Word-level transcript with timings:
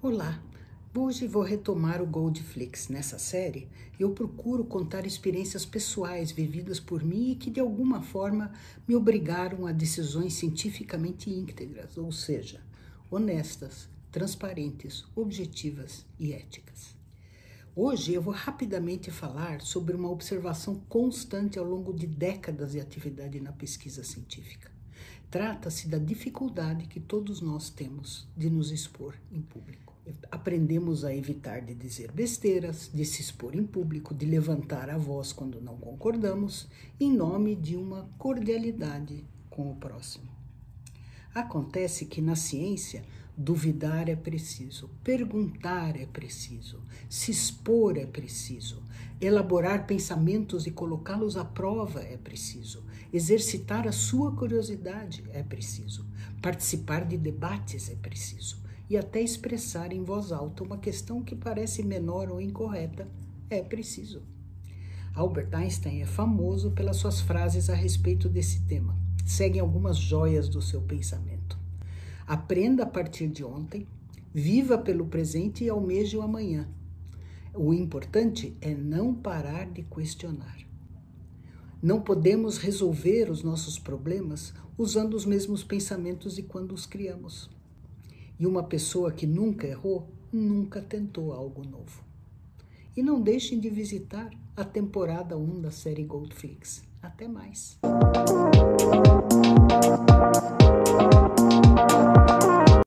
Olá, 0.00 0.42
hoje 0.96 1.26
vou 1.26 1.42
retomar 1.42 2.00
o 2.00 2.06
Goldflix. 2.06 2.88
Nessa 2.88 3.18
série, 3.18 3.68
eu 4.00 4.12
procuro 4.12 4.64
contar 4.64 5.04
experiências 5.04 5.66
pessoais 5.66 6.30
vividas 6.30 6.80
por 6.80 7.04
mim 7.04 7.32
e 7.32 7.36
que 7.36 7.50
de 7.50 7.60
alguma 7.60 8.00
forma 8.00 8.50
me 8.88 8.96
obrigaram 8.96 9.66
a 9.66 9.72
decisões 9.72 10.32
cientificamente 10.32 11.28
íntegras, 11.28 11.98
ou 11.98 12.10
seja, 12.10 12.62
honestas, 13.10 13.90
transparentes, 14.10 15.04
objetivas 15.14 16.06
e 16.18 16.32
éticas. 16.32 16.96
Hoje 17.76 18.14
eu 18.14 18.22
vou 18.22 18.32
rapidamente 18.32 19.10
falar 19.10 19.60
sobre 19.60 19.94
uma 19.94 20.10
observação 20.10 20.76
constante 20.88 21.58
ao 21.58 21.66
longo 21.66 21.92
de 21.92 22.06
décadas 22.06 22.72
de 22.72 22.80
atividade 22.80 23.38
na 23.38 23.52
pesquisa 23.52 24.02
científica. 24.02 24.73
Trata-se 25.30 25.88
da 25.88 25.98
dificuldade 25.98 26.86
que 26.86 27.00
todos 27.00 27.40
nós 27.40 27.70
temos 27.70 28.28
de 28.36 28.48
nos 28.48 28.70
expor 28.70 29.14
em 29.32 29.42
público. 29.42 29.94
Aprendemos 30.30 31.04
a 31.04 31.14
evitar 31.14 31.62
de 31.62 31.74
dizer 31.74 32.12
besteiras, 32.12 32.90
de 32.92 33.04
se 33.04 33.22
expor 33.22 33.54
em 33.54 33.64
público, 33.64 34.14
de 34.14 34.26
levantar 34.26 34.90
a 34.90 34.98
voz 34.98 35.32
quando 35.32 35.60
não 35.60 35.76
concordamos, 35.78 36.68
em 37.00 37.10
nome 37.10 37.56
de 37.56 37.74
uma 37.74 38.08
cordialidade 38.18 39.24
com 39.48 39.70
o 39.70 39.76
próximo. 39.76 40.43
Acontece 41.34 42.06
que 42.06 42.22
na 42.22 42.36
ciência 42.36 43.04
Duvidar 43.36 44.08
é 44.08 44.14
preciso, 44.14 44.88
perguntar 45.02 45.96
é 46.00 46.06
preciso, 46.06 46.80
se 47.08 47.32
expor 47.32 47.98
é 47.98 48.06
preciso, 48.06 48.80
elaborar 49.20 49.88
pensamentos 49.88 50.68
e 50.68 50.70
colocá-los 50.70 51.36
à 51.36 51.44
prova 51.44 52.00
é 52.00 52.16
preciso, 52.16 52.84
exercitar 53.12 53.88
a 53.88 53.92
sua 53.92 54.30
curiosidade 54.36 55.24
é 55.32 55.42
preciso, 55.42 56.06
participar 56.40 57.04
de 57.04 57.18
debates 57.18 57.90
é 57.90 57.96
preciso 57.96 58.62
e 58.88 58.96
até 58.96 59.20
expressar 59.20 59.92
em 59.92 60.04
voz 60.04 60.30
alta 60.30 60.62
uma 60.62 60.78
questão 60.78 61.20
que 61.20 61.34
parece 61.34 61.82
menor 61.82 62.30
ou 62.30 62.40
incorreta 62.40 63.08
é 63.50 63.60
preciso. 63.60 64.22
Albert 65.12 65.52
Einstein 65.52 66.02
é 66.02 66.06
famoso 66.06 66.70
pelas 66.70 66.98
suas 66.98 67.20
frases 67.20 67.68
a 67.68 67.74
respeito 67.74 68.28
desse 68.28 68.60
tema. 68.60 69.03
Seguem 69.24 69.60
algumas 69.60 69.96
joias 69.96 70.48
do 70.48 70.60
seu 70.60 70.82
pensamento. 70.82 71.58
Aprenda 72.26 72.82
a 72.82 72.86
partir 72.86 73.28
de 73.28 73.42
ontem, 73.42 73.86
viva 74.32 74.76
pelo 74.76 75.06
presente 75.06 75.64
e 75.64 75.68
almeje 75.68 76.16
o 76.16 76.22
amanhã. 76.22 76.68
O 77.54 77.72
importante 77.72 78.56
é 78.60 78.74
não 78.74 79.14
parar 79.14 79.70
de 79.70 79.82
questionar. 79.82 80.58
Não 81.82 82.00
podemos 82.00 82.58
resolver 82.58 83.30
os 83.30 83.42
nossos 83.42 83.78
problemas 83.78 84.52
usando 84.76 85.14
os 85.14 85.24
mesmos 85.24 85.62
pensamentos 85.62 86.34
de 86.34 86.42
quando 86.42 86.72
os 86.72 86.84
criamos. 86.84 87.48
E 88.38 88.46
uma 88.46 88.64
pessoa 88.64 89.12
que 89.12 89.26
nunca 89.26 89.66
errou, 89.66 90.08
nunca 90.32 90.82
tentou 90.82 91.32
algo 91.32 91.62
novo. 91.64 92.02
E 92.96 93.02
não 93.02 93.20
deixem 93.20 93.60
de 93.60 93.70
visitar 93.70 94.30
a 94.56 94.64
temporada 94.64 95.36
1 95.36 95.60
da 95.60 95.70
série 95.70 96.04
Goldflix. 96.04 96.82
Até 97.02 97.28
mais! 97.28 97.78
Thank 99.82 100.10
you. 100.10 100.23